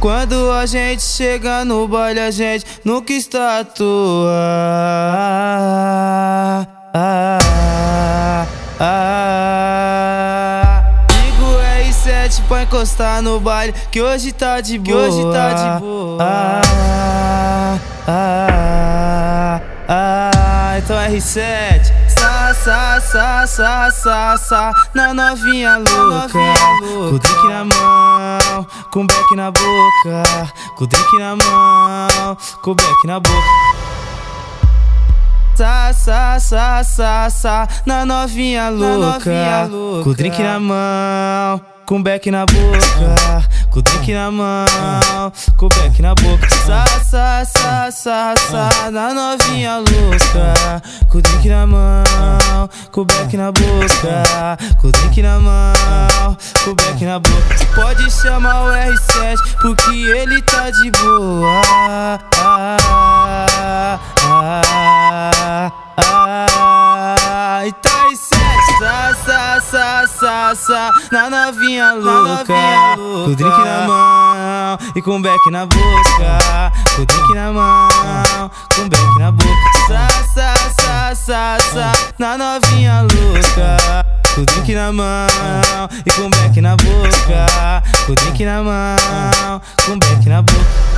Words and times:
Quando 0.00 0.50
a 0.50 0.64
gente 0.64 1.02
chega 1.02 1.62
no 1.62 1.86
baile, 1.86 2.20
a 2.20 2.30
gente 2.30 2.64
nunca 2.82 3.12
está 3.12 3.58
à 3.58 3.64
toa. 3.64 4.30
Ah, 5.14 6.66
ah, 6.94 8.46
ah. 8.80 9.74
Ligo 11.12 11.44
R7 11.84 12.40
pra 12.48 12.62
encostar 12.62 13.20
no 13.20 13.38
baile, 13.40 13.74
que 13.92 14.00
hoje 14.00 14.32
tá 14.32 14.62
de 14.62 14.78
boa. 14.78 14.86
Que 14.86 14.94
hoje 14.94 15.22
tá 15.34 15.52
de 15.52 15.80
boa. 15.80 16.16
Ah, 16.18 16.62
ah, 18.08 19.60
ah, 19.60 19.60
ah. 19.86 20.78
Então 20.78 20.96
R7 20.96 21.92
sa, 22.08 22.54
sa, 22.54 23.00
sa, 23.00 23.46
sa, 23.46 23.90
sa, 23.90 24.36
sa 24.36 24.72
Na 24.94 25.12
novinha 25.14 25.76
louca 25.76 26.38
Com 26.80 27.14
o 27.14 27.18
drink 27.18 27.48
na 27.48 27.64
mão 27.64 27.79
Com 28.90 29.06
beck 29.06 29.36
na 29.36 29.52
boca 29.52 30.52
Com 30.76 30.84
o 30.84 30.86
drink 30.86 31.18
na 31.18 31.36
mão 31.36 32.36
Com 32.60 32.74
beck 32.74 33.06
na 33.06 33.20
boca. 33.20 33.46
Sa, 35.54 35.92
sa, 35.92 36.40
sa, 36.40 36.82
sa, 36.82 37.30
sa 37.30 37.68
Na 37.86 38.04
novinha 38.04 38.68
louca. 38.68 39.70
Com 40.02 40.10
o 40.10 40.14
drink 40.14 40.42
na 40.42 40.58
mão 40.58 41.60
com 41.90 42.00
beck 42.00 42.30
na 42.30 42.46
boca, 42.46 43.48
com 43.70 43.78
o 43.78 43.82
drink 43.82 44.12
na 44.12 44.30
mão, 44.30 45.32
com 45.56 45.66
o 45.66 45.68
beck 45.68 46.02
na 46.02 46.14
boca. 46.14 46.48
Sa, 46.66 46.84
sa, 47.04 47.44
sa, 47.44 47.90
sa, 47.90 48.34
sa, 48.36 48.90
na 48.90 49.14
novinha 49.14 49.78
louca, 49.78 50.82
com 51.08 51.18
o 51.18 51.22
drink 51.22 51.48
na 51.48 51.66
mão, 51.66 52.68
com 52.90 53.02
o 53.02 53.04
beck 53.04 53.36
na 53.36 53.52
boca, 53.52 54.58
com 54.80 54.88
o 54.88 54.92
drink 54.92 55.22
na 55.22 55.38
mão, 55.38 56.36
com 56.64 56.70
o 56.70 56.74
beck 56.74 57.04
na 57.04 57.18
boca. 57.18 57.66
Pode 57.74 58.10
chamar 58.10 58.64
o 58.64 58.68
R7, 58.72 59.36
porque 59.62 59.90
ele 59.90 60.42
tá 60.42 60.70
de 60.70 60.90
boa. 60.90 61.60
Ah, 61.62 62.18
ah, 62.36 62.76
ah, 63.52 64.00
ah, 64.26 65.72
ah, 65.96 66.29
sa, 69.70 70.04
sa, 70.04 70.54
sa, 70.54 70.90
na 71.12 71.30
novinha 71.30 71.92
louca, 71.92 72.44
com 72.96 73.30
o 73.30 73.36
drink 73.36 73.58
na 73.64 73.86
mão 73.86 74.78
e 74.96 75.02
com 75.02 75.16
o 75.16 75.22
beck 75.22 75.50
na 75.50 75.64
boca, 75.64 76.72
com 76.96 77.02
o 77.02 77.06
drink 77.06 77.34
na 77.34 77.52
mão, 77.52 78.50
com 78.74 78.82
o 78.82 78.88
beck 78.88 79.18
na 79.18 79.30
boca, 79.30 79.48
sa, 79.86 80.08
sa, 80.34 80.54
sa, 80.80 81.14
sa, 81.14 81.56
sa, 81.72 81.92
na 82.18 82.36
novinha 82.36 83.02
louca. 83.02 84.04
Com 84.34 84.42
o 84.42 84.46
drink 84.46 84.74
na 84.74 84.92
mão 84.92 85.26
e 86.06 86.10
com 86.12 86.26
o 86.26 86.30
beck 86.30 86.60
na 86.60 86.76
boca, 86.76 87.82
com 88.06 88.12
o 88.12 88.16
drink 88.16 88.44
na 88.44 88.62
mão, 88.62 89.62
com 89.84 89.92
o 89.92 89.98
beck 89.98 90.28
na 90.28 90.42
boca. 90.42 90.89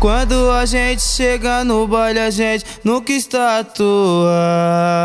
Quando 0.00 0.50
a 0.52 0.64
gente 0.64 1.02
chega 1.02 1.64
no 1.64 1.86
baile, 1.88 2.20
a 2.20 2.30
gente 2.30 2.64
nunca 2.84 3.12
está 3.12 3.58
à 3.58 3.64
toa. 3.64 4.30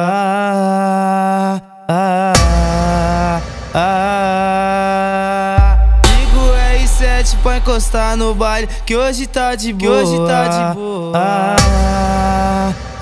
Ah, 0.07 1.59
ah, 1.89 3.41
ah, 3.73 5.77
Ligo 6.05 6.45
R7 6.77 7.37
pra 7.41 7.57
encostar 7.57 8.15
no 8.15 8.35
baile, 8.35 8.69
que 8.85 8.95
hoje 8.95 9.25
tá 9.25 9.55
de 9.55 9.73
boa. 9.73 9.79
Que 9.79 9.87
hoje 9.87 10.27
tá 10.27 10.47
de 10.47 10.75
boa. 10.75 11.11
Ah, 11.15 11.55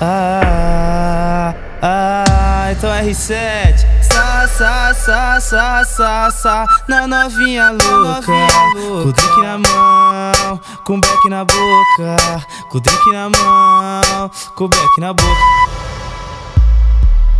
ah, 0.00 1.54
ah, 1.82 2.72
então 2.72 2.88
R7 2.88 3.84
sa, 4.12 4.46
sa, 4.46 4.94
sa, 4.94 5.40
sa, 5.40 5.84
sa, 5.84 6.30
sa. 6.30 6.66
Na 6.88 7.06
novinha 7.06 7.70
louca 7.72 8.22
Com 9.02 9.08
o 9.08 9.12
drink 9.12 9.36
na 9.42 9.58
mão 9.58 10.60
Com 10.84 10.94
o 10.94 11.00
beck 11.00 11.28
na 11.28 11.44
boca 11.44 12.16
Com 12.70 12.78
o 12.78 12.80
drink 12.80 13.12
na 13.12 13.30
mão 13.30 14.30
Com 14.54 14.64
o 14.64 14.68
beck 14.68 14.98
na 14.98 15.12
boca. 15.12 15.82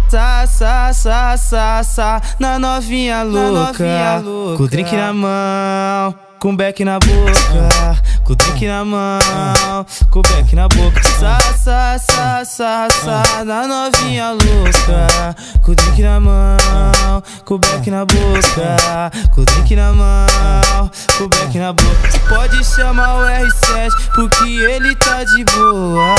Sa, 0.08 0.46
sa, 0.46 0.92
sa, 0.92 1.36
sa, 1.38 1.82
sa, 1.82 2.20
na 2.38 2.58
novinha 2.58 3.22
louca, 3.22 4.22
com 4.58 4.62
o 4.62 4.68
drink 4.68 4.94
na 4.94 5.10
mão, 5.10 6.14
com 6.38 6.54
beck 6.54 6.84
na 6.84 6.98
boca, 6.98 8.02
com 8.32 8.34
o 8.34 8.36
drink 8.36 8.66
na 8.66 8.84
mão, 8.84 9.86
com 10.10 10.20
o 10.20 10.22
beck 10.22 10.54
na 10.54 10.66
boca, 10.68 11.02
sa, 11.02 11.38
sa, 11.38 11.98
sa, 11.98 12.44
sa, 12.44 12.88
sa, 12.90 13.44
na 13.44 13.66
novinha 13.66 14.30
louca, 14.30 15.36
com 15.62 15.72
o 15.72 15.74
drink 15.74 16.00
na 16.00 16.18
mão, 16.18 17.22
com 17.44 17.54
o 17.54 17.58
beck 17.58 17.90
na 17.90 18.06
boca, 18.06 19.10
com 19.34 19.42
o 19.42 19.44
drink 19.44 19.76
na 19.76 19.92
mão, 19.92 20.90
com 21.18 21.24
o 21.24 21.28
beck 21.28 21.58
na 21.58 21.74
boca. 21.74 22.08
Pode 22.26 22.64
chamar 22.64 23.16
o 23.16 23.22
R7 23.26 23.90
porque 24.14 24.48
ele 24.48 24.94
tá 24.96 25.24
de 25.24 25.44
boa. 25.44 26.14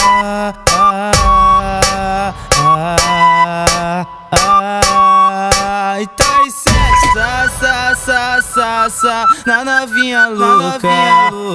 Ah, 0.70 1.12
ah, 1.52 2.34
ah, 2.60 4.06
ah, 4.32 4.63
sa, 8.54 8.88
sa, 8.88 8.90
sa, 8.90 9.28
na 9.48 9.66
novinha 9.66 10.28
louca, 10.28 10.80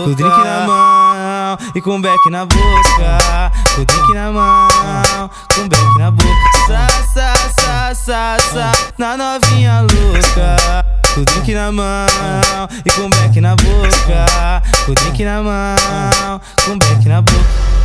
com 0.04 0.12
drink 0.14 0.36
na 0.44 0.66
mão 0.66 1.58
e 1.74 1.80
com 1.80 2.00
beck 2.00 2.30
na 2.30 2.44
boca, 2.44 3.52
com 3.76 3.84
drink 3.84 4.14
na 4.14 4.32
mão, 4.32 5.30
com 5.54 5.68
beck 5.68 5.98
na 5.98 6.10
boca, 6.10 6.28
sa, 6.66 6.88
sa, 7.14 7.34
sa, 7.56 7.94
sa, 7.94 8.36
sa, 8.52 8.72
na 8.98 9.16
novinha 9.16 9.82
louca. 9.82 10.84
Com 11.14 11.24
drink 11.24 11.54
na 11.54 11.72
mão 11.72 12.06
e 12.84 12.90
com 12.90 13.10
beck 13.10 13.40
na 13.40 13.56
boca, 13.56 14.62
com 14.84 14.94
drink 14.94 15.24
na 15.24 15.42
mão, 15.42 16.40
com 16.64 16.78
beck 16.78 17.08
na 17.08 17.22
boca. 17.22 17.77